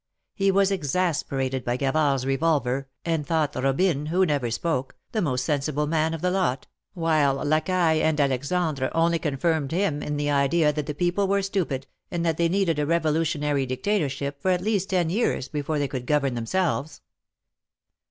[0.33, 5.85] He was exasperated by Gavard^s revolver, and thought Robine, who never spoke, the most sensible
[5.85, 10.87] man of the lot, while Lacaille and Alexandre only confirmed him in the idea that
[10.87, 15.11] the people were stupid, and that they needed a revolutionary dictatorship for at least ten
[15.11, 17.01] years before they could govern themselves.